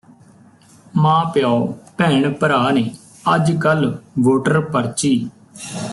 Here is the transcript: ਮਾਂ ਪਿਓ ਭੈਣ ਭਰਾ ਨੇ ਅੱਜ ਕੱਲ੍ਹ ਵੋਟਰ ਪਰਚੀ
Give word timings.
ਮਾਂ 0.97 1.25
ਪਿਓ 1.25 1.77
ਭੈਣ 1.97 2.29
ਭਰਾ 2.33 2.69
ਨੇ 2.71 2.83
ਅੱਜ 3.35 3.51
ਕੱਲ੍ਹ 3.57 3.93
ਵੋਟਰ 4.19 4.59
ਪਰਚੀ 4.61 5.29